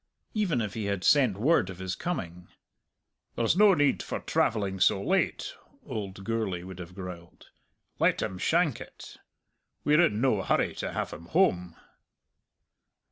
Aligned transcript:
Even 0.33 0.61
if 0.61 0.73
he 0.73 0.85
had 0.85 1.03
sent 1.03 1.37
word 1.37 1.69
of 1.69 1.77
his 1.77 1.93
coming, 1.93 2.47
"There's 3.35 3.55
no 3.55 3.75
need 3.75 4.01
for 4.01 4.19
travelling 4.19 4.79
so 4.79 4.99
late," 4.99 5.53
old 5.85 6.23
Gourlay 6.23 6.63
would 6.63 6.79
have 6.79 6.95
growled; 6.95 7.51
"let 7.99 8.19
him 8.23 8.39
shank 8.39 8.81
it. 8.81 9.17
We're 9.83 10.01
in 10.01 10.19
no 10.19 10.41
hurry 10.41 10.73
to 10.77 10.91
have 10.93 11.11
him 11.13 11.27
home." 11.27 11.75